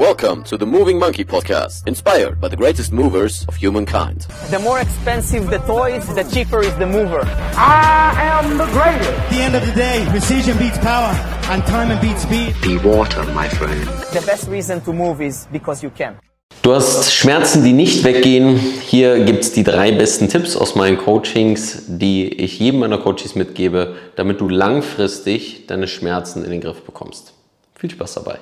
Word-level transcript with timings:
Welcome 0.00 0.44
to 0.44 0.56
the 0.56 0.64
Moving 0.64 0.98
Monkey 0.98 1.26
Podcast, 1.26 1.86
inspired 1.86 2.40
by 2.40 2.48
the 2.48 2.56
greatest 2.56 2.90
movers 2.90 3.44
of 3.48 3.56
humankind. 3.56 4.22
The 4.48 4.58
more 4.58 4.80
expensive 4.80 5.50
the 5.50 5.58
toys, 5.58 6.06
the 6.14 6.24
cheaper 6.24 6.60
is 6.60 6.74
the 6.76 6.86
mover. 6.86 7.20
I 7.54 8.14
am 8.16 8.56
the 8.56 8.64
greatest. 8.72 9.10
At 9.10 9.28
the 9.28 9.42
end 9.42 9.54
of 9.56 9.66
the 9.66 9.72
day, 9.72 10.06
precision 10.08 10.56
beats 10.56 10.78
power, 10.78 11.12
and 11.52 11.62
time 11.66 12.00
beats 12.00 12.22
speed. 12.22 12.54
Be 12.62 12.78
water, 12.78 13.22
my 13.34 13.46
friend. 13.46 13.84
The 14.14 14.22
best 14.24 14.48
reason 14.48 14.80
to 14.86 14.94
move 14.94 15.20
is 15.20 15.46
because 15.52 15.82
you 15.82 15.90
can. 15.90 16.16
Du 16.62 16.72
hast 16.72 17.12
Schmerzen, 17.12 17.62
die 17.62 17.74
nicht 17.74 18.02
weggehen. 18.02 18.56
Hier 18.56 19.22
gibt 19.26 19.40
es 19.40 19.52
die 19.52 19.64
drei 19.64 19.92
besten 19.92 20.30
Tipps 20.30 20.56
aus 20.56 20.76
meinen 20.76 20.96
Coachings, 20.96 21.82
die 21.88 22.26
ich 22.26 22.58
jedem 22.58 22.80
meiner 22.80 22.96
Coaches 22.96 23.34
mitgebe, 23.34 23.96
damit 24.16 24.40
du 24.40 24.48
langfristig 24.48 25.66
deine 25.66 25.86
Schmerzen 25.86 26.42
in 26.42 26.52
den 26.52 26.62
Griff 26.62 26.80
bekommst. 26.84 27.34
Viel 27.74 27.90
Spaß 27.90 28.14
dabei. 28.14 28.38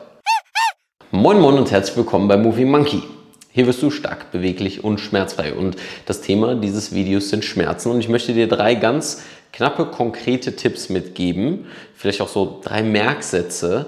Moin 1.11 1.41
Moin 1.41 1.57
und 1.57 1.71
herzlich 1.71 1.97
willkommen 1.97 2.29
bei 2.29 2.37
Moving 2.37 2.71
Monkey. 2.71 3.03
Hier 3.51 3.67
wirst 3.67 3.83
du 3.83 3.91
stark, 3.91 4.31
beweglich 4.31 4.85
und 4.85 5.01
schmerzfrei. 5.01 5.55
Und 5.55 5.77
das 6.05 6.21
Thema 6.21 6.55
dieses 6.55 6.93
Videos 6.93 7.31
sind 7.31 7.47
Schmerzen. 7.47 7.91
Und 7.91 8.01
ich 8.01 8.11
möchte 8.11 8.35
dir 8.35 8.47
drei 8.47 8.75
ganz 8.75 9.23
knappe, 9.55 9.87
konkrete 9.87 10.55
Tipps 10.55 10.91
mitgeben. 10.91 11.65
Vielleicht 11.95 12.21
auch 12.21 12.29
so 12.29 12.61
drei 12.63 12.83
Merksätze, 12.83 13.87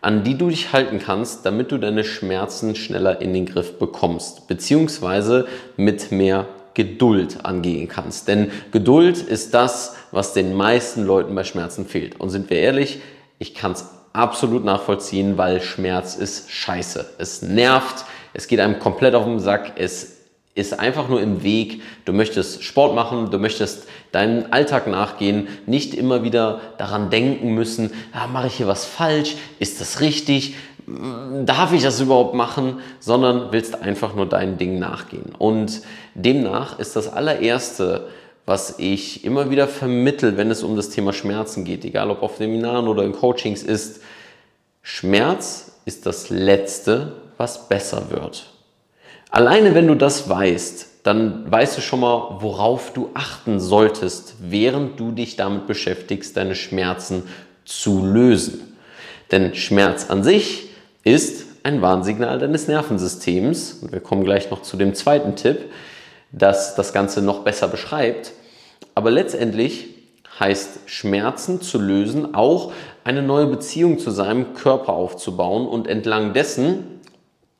an 0.00 0.24
die 0.24 0.38
du 0.38 0.48
dich 0.48 0.72
halten 0.72 0.98
kannst, 0.98 1.44
damit 1.44 1.72
du 1.72 1.76
deine 1.76 2.04
Schmerzen 2.04 2.74
schneller 2.74 3.20
in 3.20 3.34
den 3.34 3.44
Griff 3.44 3.78
bekommst, 3.78 4.48
beziehungsweise 4.48 5.46
mit 5.76 6.10
mehr 6.10 6.46
Geduld 6.72 7.44
angehen 7.44 7.86
kannst. 7.86 8.28
Denn 8.28 8.50
Geduld 8.70 9.18
ist 9.18 9.52
das, 9.52 9.94
was 10.10 10.32
den 10.32 10.54
meisten 10.54 11.04
Leuten 11.04 11.34
bei 11.34 11.44
Schmerzen 11.44 11.84
fehlt. 11.84 12.18
Und 12.18 12.30
sind 12.30 12.48
wir 12.48 12.60
ehrlich, 12.60 13.02
ich 13.38 13.54
kann 13.54 13.72
es 13.72 13.84
absolut 14.12 14.64
nachvollziehen, 14.64 15.38
weil 15.38 15.60
Schmerz 15.60 16.16
ist 16.16 16.50
scheiße. 16.50 17.14
Es 17.18 17.42
nervt, 17.42 18.04
es 18.34 18.46
geht 18.46 18.60
einem 18.60 18.78
komplett 18.78 19.14
auf 19.14 19.24
den 19.24 19.40
Sack, 19.40 19.72
es 19.76 20.18
ist 20.54 20.78
einfach 20.78 21.08
nur 21.08 21.20
im 21.20 21.42
Weg. 21.42 21.82
Du 22.04 22.12
möchtest 22.12 22.62
Sport 22.62 22.94
machen, 22.94 23.30
du 23.30 23.38
möchtest 23.38 23.86
deinen 24.12 24.52
Alltag 24.52 24.86
nachgehen, 24.86 25.48
nicht 25.66 25.94
immer 25.94 26.24
wieder 26.24 26.60
daran 26.76 27.08
denken 27.08 27.54
müssen, 27.54 27.90
ah, 28.12 28.26
mache 28.26 28.48
ich 28.48 28.54
hier 28.54 28.66
was 28.66 28.84
falsch, 28.84 29.36
ist 29.58 29.80
das 29.80 30.00
richtig, 30.00 30.54
darf 31.44 31.72
ich 31.72 31.82
das 31.82 32.00
überhaupt 32.00 32.34
machen, 32.34 32.80
sondern 33.00 33.52
willst 33.52 33.80
einfach 33.80 34.14
nur 34.14 34.28
dein 34.28 34.58
Ding 34.58 34.78
nachgehen. 34.78 35.32
Und 35.38 35.82
demnach 36.14 36.78
ist 36.78 36.96
das 36.96 37.10
allererste, 37.10 38.08
was 38.44 38.78
ich 38.78 39.24
immer 39.24 39.50
wieder 39.50 39.68
vermittel, 39.68 40.36
wenn 40.36 40.50
es 40.50 40.62
um 40.62 40.76
das 40.76 40.90
Thema 40.90 41.12
Schmerzen 41.12 41.64
geht, 41.64 41.84
egal 41.84 42.10
ob 42.10 42.22
auf 42.22 42.36
Seminaren 42.36 42.88
oder 42.88 43.04
in 43.04 43.12
Coachings, 43.12 43.62
ist, 43.62 44.02
Schmerz 44.82 45.72
ist 45.84 46.06
das 46.06 46.28
Letzte, 46.28 47.12
was 47.36 47.68
besser 47.68 48.10
wird. 48.10 48.46
Alleine 49.30 49.74
wenn 49.74 49.86
du 49.86 49.94
das 49.94 50.28
weißt, 50.28 50.88
dann 51.04 51.50
weißt 51.50 51.78
du 51.78 51.80
schon 51.80 52.00
mal, 52.00 52.36
worauf 52.40 52.92
du 52.92 53.10
achten 53.14 53.58
solltest, 53.58 54.34
während 54.40 55.00
du 55.00 55.12
dich 55.12 55.36
damit 55.36 55.66
beschäftigst, 55.66 56.36
deine 56.36 56.54
Schmerzen 56.54 57.24
zu 57.64 58.04
lösen. 58.04 58.76
Denn 59.30 59.54
Schmerz 59.54 60.10
an 60.10 60.22
sich 60.22 60.68
ist 61.02 61.46
ein 61.64 61.80
Warnsignal 61.80 62.38
deines 62.38 62.68
Nervensystems. 62.68 63.78
Und 63.82 63.92
wir 63.92 64.00
kommen 64.00 64.24
gleich 64.24 64.50
noch 64.50 64.62
zu 64.62 64.76
dem 64.76 64.94
zweiten 64.94 65.34
Tipp, 65.36 65.70
das 66.30 66.74
das 66.74 66.92
Ganze 66.92 67.22
noch 67.22 67.40
besser 67.40 67.68
beschreibt. 67.68 68.32
Aber 68.94 69.10
letztendlich 69.10 70.01
heißt 70.40 70.80
Schmerzen 70.86 71.60
zu 71.60 71.78
lösen 71.78 72.34
auch 72.34 72.72
eine 73.04 73.22
neue 73.22 73.46
Beziehung 73.46 73.98
zu 73.98 74.10
seinem 74.10 74.54
Körper 74.54 74.92
aufzubauen 74.92 75.66
und 75.66 75.86
entlang 75.86 76.32
dessen 76.32 77.00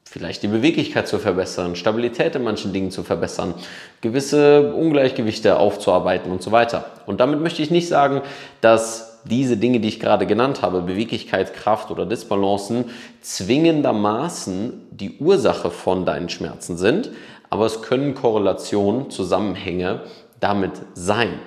vielleicht 0.05 0.43
die 0.43 0.49
Beweglichkeit 0.49 1.09
zu 1.09 1.19
verbessern, 1.19 1.75
Stabilität 1.75 2.35
in 2.37 2.45
manchen 2.45 2.75
Dingen 2.75 2.91
zu 2.91 3.03
verbessern, 3.03 3.55
gewisse 4.03 4.75
Ungleichgewichte 4.75 5.59
aufzuarbeiten 5.59 6.31
und 6.31 6.43
so 6.43 6.53
weiter. 6.53 6.85
Und 7.07 7.21
damit 7.21 7.41
möchte 7.41 7.63
ich 7.63 7.71
nicht 7.71 7.89
sagen, 7.89 8.21
dass 8.61 9.21
diese 9.25 9.57
Dinge, 9.57 9.81
die 9.81 9.89
ich 9.89 10.01
gerade 10.01 10.27
genannt 10.27 10.61
habe, 10.61 10.83
Beweglichkeit, 10.83 11.55
Kraft 11.55 11.91
oder 11.91 12.05
Disbalancen, 12.05 12.87
zwingendermaßen 13.23 14.89
die 14.91 15.17
Ursache 15.19 15.71
von 15.71 16.05
deinen 16.05 16.29
Schmerzen 16.29 16.77
sind, 16.77 17.11
aber 17.49 17.65
es 17.65 17.81
können 17.81 18.15
Korrelationen, 18.15 19.11
Zusammenhänge 19.11 20.01
damit 20.41 20.73
sein. 20.93 21.39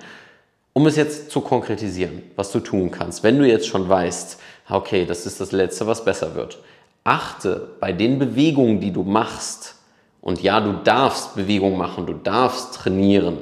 Um 0.78 0.88
es 0.88 0.98
jetzt 0.98 1.32
zu 1.32 1.40
konkretisieren, 1.40 2.22
was 2.36 2.52
du 2.52 2.60
tun 2.60 2.92
kannst, 2.92 3.24
wenn 3.24 3.40
du 3.40 3.48
jetzt 3.48 3.66
schon 3.66 3.88
weißt, 3.88 4.38
okay, 4.70 5.06
das 5.06 5.26
ist 5.26 5.40
das 5.40 5.54
Letzte, 5.54 5.88
was 5.88 6.04
besser 6.04 6.36
wird. 6.36 6.58
Achte 7.06 7.70
bei 7.80 7.94
den 7.94 8.20
Bewegungen, 8.20 8.82
die 8.82 8.92
du 8.92 9.04
machst, 9.04 9.76
und 10.20 10.42
ja, 10.42 10.60
du 10.60 10.74
darfst 10.84 11.36
Bewegung 11.36 11.78
machen, 11.78 12.06
du 12.06 12.14
darfst 12.14 12.74
trainieren, 12.74 13.38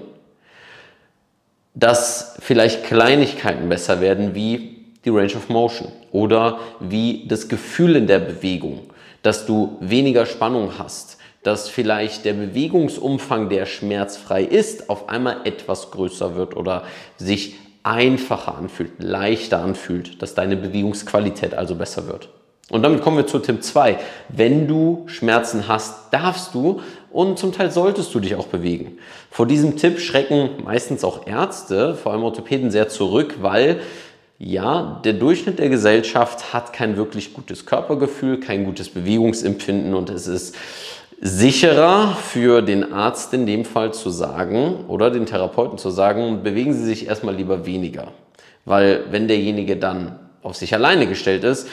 dass 1.73 2.35
vielleicht 2.39 2.83
Kleinigkeiten 2.83 3.67
besser 3.67 3.99
werden 3.99 4.35
wie 4.35 4.85
die 5.03 5.09
Range 5.09 5.33
of 5.33 5.49
Motion 5.49 5.91
oder 6.11 6.59
wie 6.79 7.25
das 7.27 7.47
Gefühl 7.47 7.95
in 7.95 8.05
der 8.05 8.19
Bewegung, 8.19 8.91
dass 9.23 9.47
du 9.47 9.77
weniger 9.79 10.27
Spannung 10.27 10.73
hast, 10.77 11.17
dass 11.43 11.69
vielleicht 11.69 12.25
der 12.25 12.33
Bewegungsumfang, 12.33 13.49
der 13.49 13.65
schmerzfrei 13.65 14.43
ist, 14.43 14.89
auf 14.89 15.09
einmal 15.09 15.37
etwas 15.45 15.91
größer 15.91 16.35
wird 16.35 16.55
oder 16.55 16.83
sich 17.17 17.55
einfacher 17.83 18.57
anfühlt, 18.57 18.91
leichter 18.99 19.61
anfühlt, 19.61 20.21
dass 20.21 20.35
deine 20.35 20.55
Bewegungsqualität 20.55 21.53
also 21.53 21.75
besser 21.75 22.07
wird. 22.07 22.29
Und 22.69 22.81
damit 22.81 23.01
kommen 23.01 23.17
wir 23.17 23.27
zu 23.27 23.39
Tipp 23.39 23.61
2. 23.61 23.99
Wenn 24.29 24.67
du 24.67 25.03
Schmerzen 25.07 25.67
hast, 25.67 26.13
darfst 26.13 26.55
du 26.55 26.79
und 27.11 27.37
zum 27.37 27.51
Teil 27.51 27.71
solltest 27.71 28.15
du 28.15 28.21
dich 28.21 28.35
auch 28.35 28.47
bewegen. 28.47 28.97
Vor 29.29 29.45
diesem 29.45 29.75
Tipp 29.75 29.99
schrecken 29.99 30.49
meistens 30.63 31.03
auch 31.03 31.27
Ärzte, 31.27 31.93
vor 31.95 32.13
allem 32.13 32.23
Orthopäden, 32.23 32.71
sehr 32.71 32.87
zurück, 32.87 33.35
weil 33.41 33.81
ja, 34.39 35.01
der 35.03 35.13
Durchschnitt 35.13 35.59
der 35.59 35.69
Gesellschaft 35.69 36.53
hat 36.53 36.73
kein 36.73 36.97
wirklich 36.97 37.33
gutes 37.33 37.65
Körpergefühl, 37.65 38.39
kein 38.39 38.65
gutes 38.65 38.89
Bewegungsempfinden 38.89 39.93
und 39.93 40.09
es 40.09 40.27
ist 40.27 40.55
sicherer 41.25 42.17
für 42.17 42.61
den 42.61 42.91
Arzt 42.91 43.33
in 43.33 43.45
dem 43.45 43.63
Fall 43.63 43.93
zu 43.93 44.09
sagen 44.09 44.83
oder 44.89 45.09
den 45.09 45.25
Therapeuten 45.25 45.77
zu 45.77 45.89
sagen, 45.89 46.43
bewegen 46.43 46.73
Sie 46.73 46.83
sich 46.83 47.07
erstmal 47.07 47.33
lieber 47.33 47.65
weniger. 47.65 48.09
Weil 48.65 49.05
wenn 49.09 49.29
derjenige 49.29 49.77
dann 49.77 50.19
auf 50.41 50.57
sich 50.57 50.73
alleine 50.73 51.07
gestellt 51.07 51.45
ist, 51.45 51.69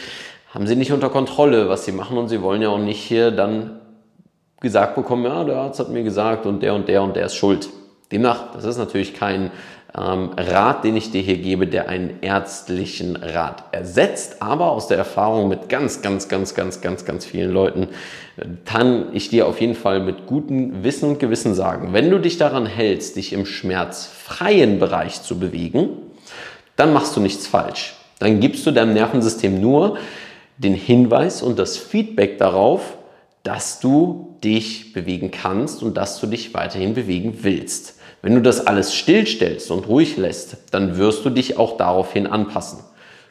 haben 0.55 0.69
sie 0.69 0.77
nicht 0.77 0.93
unter 0.93 1.09
Kontrolle, 1.11 1.69
was 1.69 1.85
sie 1.85 1.93
machen 1.93 2.17
und 2.17 2.29
sie 2.29 2.43
wollen 2.43 2.63
ja 2.63 2.69
auch 2.69 2.79
nicht 2.79 3.01
hier 3.01 3.33
dann 3.33 3.81
gesagt 4.61 4.95
bekommen, 4.95 5.25
ja, 5.25 5.43
der 5.43 5.57
Arzt 5.57 5.81
hat 5.81 5.89
mir 5.91 6.05
gesagt 6.05 6.47
und 6.47 6.63
der 6.63 6.75
und 6.75 6.89
der 6.89 7.03
und 7.03 7.17
der 7.17 7.27
ist 7.27 7.35
schuld. 7.35 7.69
Demnach, 8.13 8.53
das 8.53 8.65
ist 8.65 8.79
natürlich 8.79 9.15
kein 9.15 9.51
ähm, 9.97 10.31
Rat, 10.37 10.85
den 10.85 10.97
ich 10.97 11.11
dir 11.11 11.23
hier 11.23 11.39
gebe, 11.39 11.67
der 11.67 11.89
einen 11.89 12.19
ärztlichen 12.21 13.17
Rat 13.17 13.65
ersetzt, 13.73 14.41
aber 14.41 14.71
aus 14.71 14.89
der 14.89 14.99
Erfahrung 14.99 15.49
mit 15.49 15.69
ganz, 15.69 16.03
ganz, 16.03 16.29
ganz, 16.29 16.55
ganz, 16.55 16.81
ganz, 16.81 17.05
ganz 17.05 17.25
vielen 17.25 17.51
Leuten 17.51 17.89
äh, 18.37 18.45
kann 18.65 19.09
ich 19.13 19.31
dir 19.31 19.47
auf 19.47 19.61
jeden 19.61 19.75
Fall 19.75 20.01
mit 20.01 20.27
gutem 20.27 20.85
Wissen 20.85 21.09
und 21.09 21.19
Gewissen 21.19 21.55
sagen, 21.55 21.93
wenn 21.93 22.11
du 22.11 22.19
dich 22.19 22.39
daran 22.39 22.67
hältst, 22.67 23.17
dich 23.17 23.33
im 23.33 23.47
schmerzfreien 23.47 24.79
Bereich 24.79 25.23
zu 25.23 25.39
bewegen, 25.39 25.89
dann 26.77 26.93
machst 26.93 27.17
du 27.17 27.21
nichts 27.21 27.47
falsch. 27.47 27.95
Dann 28.21 28.41
gibst 28.41 28.67
du 28.67 28.71
deinem 28.71 28.95
Nervensystem 28.95 29.61
nur 29.61 29.99
den 30.59 30.75
Hinweis 30.75 31.43
und 31.43 31.59
das 31.59 31.77
Feedback 31.77 32.39
darauf, 32.39 32.97
dass 33.43 33.81
du 33.81 34.37
dich 34.45 34.93
bewegen 34.93 35.31
kannst 35.31 35.83
und 35.83 35.97
dass 35.97 36.21
du 36.21 36.27
dich 36.27 36.55
weiterhin 36.55 36.95
bewegen 36.95 37.39
willst. 37.43 38.00
Wenn 38.23 38.35
du 38.35 38.43
das 38.43 38.67
alles 38.67 38.95
stillstellst 38.95 39.71
und 39.71 39.89
ruhig 39.89 40.17
lässt, 40.17 40.59
dann 40.73 40.99
wirst 40.99 41.25
du 41.25 41.31
dich 41.31 41.59
auch 41.59 41.77
daraufhin 41.77 42.27
anpassen. 42.27 42.81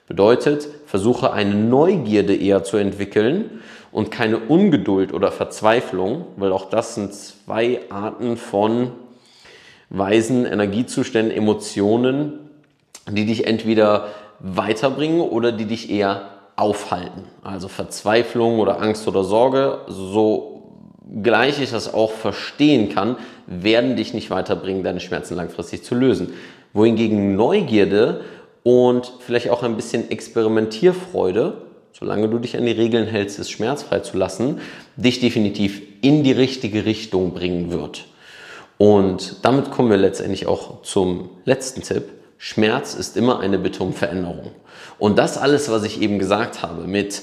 Bedeutet, 0.07 0.67
versuche 0.87 1.31
eine 1.31 1.53
Neugierde 1.53 2.35
eher 2.35 2.63
zu 2.63 2.77
entwickeln 2.77 3.61
und 3.91 4.09
keine 4.09 4.39
Ungeduld 4.39 5.13
oder 5.13 5.31
Verzweiflung, 5.31 6.25
weil 6.35 6.51
auch 6.51 6.69
das 6.69 6.95
sind 6.95 7.13
zwei 7.13 7.81
Arten 7.89 8.37
von 8.37 8.91
weisen 9.91 10.45
Energiezuständen, 10.45 11.35
Emotionen, 11.35 12.49
die 13.07 13.25
dich 13.25 13.45
entweder 13.45 14.07
weiterbringen 14.39 15.21
oder 15.21 15.51
die 15.51 15.65
dich 15.65 15.91
eher 15.91 16.29
aufhalten. 16.55 17.23
Also 17.43 17.67
Verzweiflung 17.67 18.59
oder 18.59 18.81
Angst 18.81 19.07
oder 19.07 19.23
Sorge, 19.23 19.79
so 19.87 20.68
gleich 21.23 21.61
ich 21.61 21.71
das 21.71 21.93
auch 21.93 22.11
verstehen 22.11 22.89
kann, 22.89 23.17
werden 23.47 23.95
dich 23.95 24.13
nicht 24.13 24.29
weiterbringen, 24.29 24.83
deine 24.83 24.99
Schmerzen 24.99 25.35
langfristig 25.35 25.83
zu 25.83 25.95
lösen. 25.95 26.33
Wohingegen 26.73 27.35
Neugierde 27.35 28.21
und 28.63 29.11
vielleicht 29.19 29.49
auch 29.49 29.63
ein 29.63 29.75
bisschen 29.75 30.11
Experimentierfreude, 30.11 31.61
solange 31.93 32.29
du 32.29 32.39
dich 32.39 32.55
an 32.55 32.65
die 32.65 32.71
Regeln 32.71 33.07
hältst, 33.07 33.39
es 33.39 33.49
schmerzfrei 33.49 33.99
zu 33.99 34.17
lassen, 34.17 34.59
dich 34.95 35.19
definitiv 35.19 35.81
in 36.01 36.23
die 36.23 36.31
richtige 36.31 36.85
Richtung 36.85 37.33
bringen 37.33 37.71
wird. 37.71 38.05
Und 38.77 39.43
damit 39.43 39.71
kommen 39.71 39.89
wir 39.89 39.97
letztendlich 39.97 40.47
auch 40.47 40.83
zum 40.83 41.31
letzten 41.43 41.81
Tipp. 41.81 42.03
Schmerz 42.37 42.93
ist 42.93 43.17
immer 43.17 43.39
eine 43.39 43.59
Bitte 43.59 43.83
um 43.83 43.93
Veränderung. 43.93 44.51
Und 44.97 45.19
das 45.19 45.37
alles, 45.37 45.69
was 45.69 45.83
ich 45.83 46.01
eben 46.01 46.19
gesagt 46.19 46.61
habe, 46.61 46.87
mit, 46.87 47.21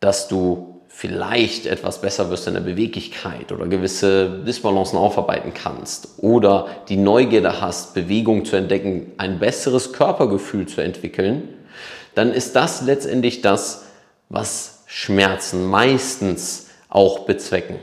dass 0.00 0.28
du 0.28 0.75
vielleicht 0.96 1.66
etwas 1.66 2.00
besser 2.00 2.30
wirst 2.30 2.48
in 2.48 2.54
der 2.54 2.62
Beweglichkeit 2.62 3.52
oder 3.52 3.66
gewisse 3.66 4.42
Disbalancen 4.46 4.96
aufarbeiten 4.96 5.52
kannst 5.52 6.08
oder 6.16 6.68
die 6.88 6.96
Neugierde 6.96 7.60
hast, 7.60 7.92
Bewegung 7.92 8.46
zu 8.46 8.56
entdecken, 8.56 9.12
ein 9.18 9.38
besseres 9.38 9.92
Körpergefühl 9.92 10.66
zu 10.66 10.80
entwickeln, 10.80 11.50
dann 12.14 12.32
ist 12.32 12.56
das 12.56 12.80
letztendlich 12.80 13.42
das, 13.42 13.84
was 14.30 14.84
Schmerzen 14.86 15.66
meistens 15.66 16.68
auch 16.88 17.26
bezwecken. 17.26 17.76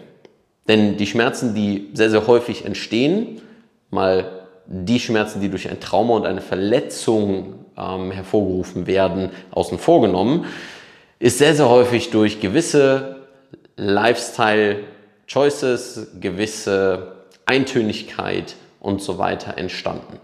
Denn 0.68 0.98
die 0.98 1.06
Schmerzen, 1.06 1.54
die 1.54 1.92
sehr, 1.94 2.10
sehr 2.10 2.26
häufig 2.26 2.66
entstehen, 2.66 3.44
mal 3.92 4.48
die 4.66 5.00
Schmerzen, 5.00 5.40
die 5.40 5.50
durch 5.50 5.70
ein 5.70 5.80
Trauma 5.80 6.16
und 6.16 6.26
eine 6.26 6.42
Verletzung 6.42 7.66
ähm, 7.78 8.10
hervorgerufen 8.10 8.88
werden, 8.88 9.30
außen 9.52 9.78
vor 9.78 10.02
genommen, 10.02 10.46
ist 11.24 11.38
sehr, 11.38 11.56
sehr 11.56 11.70
häufig 11.70 12.10
durch 12.10 12.42
gewisse 12.42 13.28
Lifestyle-Choices, 13.78 16.08
gewisse 16.20 17.14
Eintönigkeit 17.46 18.56
und 18.82 19.02
so 19.02 19.20
weiter 19.20 19.58
entstanden. 19.58 20.20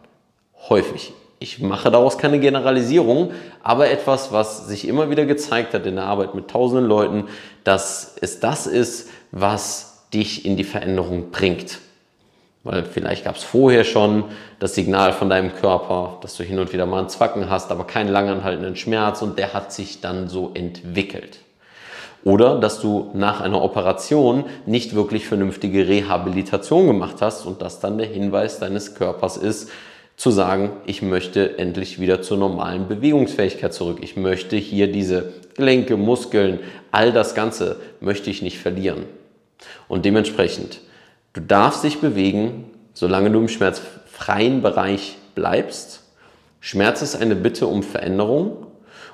Häufig. 0.67 1.13
Ich 1.39 1.59
mache 1.59 1.89
daraus 1.89 2.17
keine 2.17 2.41
Generalisierung, 2.41 3.31
aber 3.63 3.89
etwas, 3.89 4.33
was 4.33 4.67
sich 4.67 4.85
immer 4.85 5.09
wieder 5.09 5.25
gezeigt 5.25 5.73
hat 5.73 5.85
in 5.85 5.95
der 5.95 6.03
Arbeit 6.03 6.35
mit 6.35 6.49
tausenden 6.49 6.89
Leuten, 6.89 7.29
dass 7.63 8.17
es 8.19 8.41
das 8.41 8.67
ist, 8.67 9.09
was 9.31 10.03
dich 10.13 10.43
in 10.43 10.57
die 10.57 10.65
Veränderung 10.65 11.31
bringt. 11.31 11.77
Weil 12.63 12.83
vielleicht 12.83 13.23
gab 13.23 13.37
es 13.37 13.43
vorher 13.43 13.85
schon 13.85 14.25
das 14.59 14.75
Signal 14.75 15.13
von 15.13 15.29
deinem 15.29 15.55
Körper, 15.55 16.17
dass 16.21 16.35
du 16.35 16.43
hin 16.43 16.59
und 16.59 16.73
wieder 16.73 16.85
mal 16.85 16.99
einen 16.99 17.09
Zwacken 17.09 17.49
hast, 17.49 17.71
aber 17.71 17.85
keinen 17.85 18.09
langanhaltenden 18.09 18.75
Schmerz 18.75 19.21
und 19.21 19.39
der 19.39 19.53
hat 19.53 19.71
sich 19.71 20.01
dann 20.01 20.27
so 20.27 20.51
entwickelt. 20.53 21.39
Oder 22.25 22.59
dass 22.59 22.81
du 22.81 23.11
nach 23.13 23.39
einer 23.39 23.61
Operation 23.61 24.43
nicht 24.65 24.93
wirklich 24.93 25.25
vernünftige 25.25 25.87
Rehabilitation 25.87 26.87
gemacht 26.87 27.17
hast 27.21 27.45
und 27.45 27.61
das 27.61 27.79
dann 27.79 27.97
der 27.97 28.07
Hinweis 28.07 28.59
deines 28.59 28.95
Körpers 28.95 29.37
ist, 29.37 29.71
zu 30.17 30.31
sagen, 30.31 30.71
ich 30.85 31.01
möchte 31.01 31.57
endlich 31.59 32.01
wieder 32.01 32.21
zur 32.21 32.37
normalen 32.37 32.89
Bewegungsfähigkeit 32.89 33.73
zurück. 33.73 33.99
Ich 34.01 34.17
möchte 34.17 34.57
hier 34.57 34.91
diese 34.91 35.31
Gelenke, 35.55 35.95
Muskeln, 35.95 36.59
all 36.91 37.13
das 37.13 37.35
Ganze 37.35 37.77
möchte 38.01 38.29
ich 38.29 38.41
nicht 38.41 38.57
verlieren. 38.57 39.05
Und 39.87 40.03
dementsprechend 40.03 40.81
Du 41.33 41.41
darfst 41.41 41.83
dich 41.83 42.01
bewegen, 42.01 42.71
solange 42.93 43.29
du 43.29 43.39
im 43.39 43.47
schmerzfreien 43.47 44.61
Bereich 44.61 45.17
bleibst. 45.35 46.03
Schmerz 46.59 47.01
ist 47.01 47.15
eine 47.15 47.35
Bitte 47.35 47.67
um 47.67 47.83
Veränderung 47.83 48.65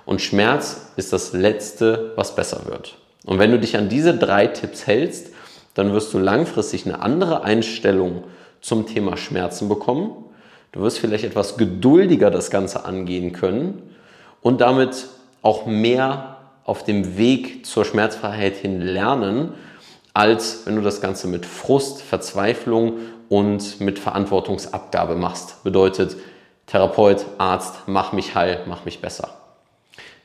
und 0.05 0.21
Schmerz 0.21 0.91
ist 0.95 1.11
das 1.11 1.33
Letzte, 1.33 2.13
was 2.15 2.35
besser 2.35 2.67
wird. 2.67 2.97
Und 3.25 3.39
wenn 3.39 3.51
du 3.51 3.59
dich 3.59 3.77
an 3.77 3.89
diese 3.89 4.15
drei 4.15 4.47
Tipps 4.47 4.87
hältst, 4.87 5.31
dann 5.73 5.91
wirst 5.91 6.13
du 6.13 6.19
langfristig 6.19 6.85
eine 6.85 7.01
andere 7.01 7.43
Einstellung 7.43 8.23
zum 8.61 8.87
Thema 8.87 9.17
Schmerzen 9.17 9.67
bekommen. 9.67 10.11
Du 10.71 10.81
wirst 10.81 10.99
vielleicht 10.99 11.25
etwas 11.25 11.57
geduldiger 11.57 12.31
das 12.31 12.49
Ganze 12.49 12.85
angehen 12.85 13.33
können 13.33 13.83
und 14.41 14.61
damit 14.61 15.07
auch 15.41 15.65
mehr 15.65 16.37
auf 16.63 16.83
dem 16.83 17.17
Weg 17.17 17.65
zur 17.65 17.83
Schmerzfreiheit 17.83 18.55
hin 18.55 18.81
lernen, 18.81 19.53
als 20.15 20.65
wenn 20.65 20.77
du 20.77 20.81
das 20.81 21.01
Ganze 21.01 21.27
mit 21.27 21.45
Frust, 21.45 22.01
Verzweiflung 22.01 22.93
und 23.27 23.81
mit 23.81 23.99
Verantwortungsabgabe 23.99 25.15
machst. 25.15 25.63
Bedeutet, 25.63 26.15
Therapeut, 26.67 27.25
Arzt, 27.37 27.75
mach 27.85 28.13
mich 28.13 28.33
heil, 28.33 28.61
mach 28.65 28.85
mich 28.85 29.01
besser. 29.01 29.29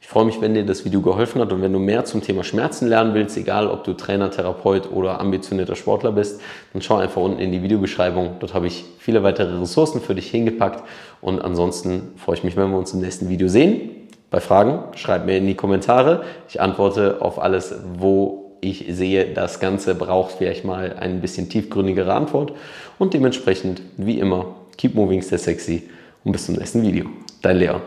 Ich 0.01 0.07
freue 0.07 0.25
mich, 0.25 0.41
wenn 0.41 0.55
dir 0.55 0.65
das 0.65 0.85
Video 0.85 1.03
geholfen 1.03 1.41
hat 1.41 1.53
und 1.53 1.61
wenn 1.61 1.73
du 1.73 1.81
mehr 1.81 2.05
zum 2.05 2.23
Thema 2.23 2.45
Schmerzen 2.45 2.89
lernen 2.89 3.15
willst, 3.15 3.37
egal 3.37 3.67
ob 3.67 3.83
du 3.83 3.95
Trainer, 3.95 4.31
Therapeut 4.31 4.91
oder 4.93 5.21
ambitionierter 5.21 5.75
Sportler 5.75 6.13
bist, 6.13 6.41
dann 6.73 6.83
schau 6.83 6.97
einfach 6.97 7.21
unten 7.21 7.41
in 7.41 7.51
die 7.51 7.63
Videobeschreibung. 7.63 8.37
Dort 8.39 8.55
habe 8.55 8.69
ich 8.69 8.85
viele 8.99 9.25
weitere 9.25 9.59
Ressourcen 9.59 10.01
für 10.01 10.15
dich 10.15 10.31
hingepackt 10.31 10.85
und 11.21 11.41
ansonsten 11.41 12.13
freue 12.17 12.37
ich 12.37 12.45
mich, 12.45 12.57
wenn 12.57 12.71
wir 12.71 12.79
uns 12.79 12.95
im 12.95 13.01
nächsten 13.01 13.29
Video 13.29 13.49
sehen. 13.49 13.91
Bei 14.31 14.39
Fragen 14.39 14.85
schreib 14.95 15.27
mir 15.27 15.37
in 15.37 15.49
die 15.49 15.57
Kommentare. 15.57 16.23
Ich 16.49 16.61
antworte 16.61 17.21
auf 17.21 17.41
alles, 17.41 17.75
wo 17.99 18.40
ich 18.61 18.87
sehe, 18.89 19.27
das 19.33 19.61
Ganze 19.61 19.95
braucht 19.95 20.33
vielleicht 20.33 20.65
mal 20.65 20.95
ein 20.99 21.21
bisschen 21.21 21.49
tiefgründigere 21.49 22.13
Antwort. 22.13 22.53
Und 22.99 23.15
dementsprechend, 23.15 23.83
wie 23.97 24.19
immer, 24.19 24.55
keep 24.77 24.95
moving, 24.95 25.23
stay 25.23 25.39
sexy 25.39 25.89
und 26.25 26.33
bis 26.33 26.47
zum 26.47 26.57
nächsten 26.57 26.83
Video. 26.83 27.07
Dein 27.43 27.57
Leon. 27.57 27.81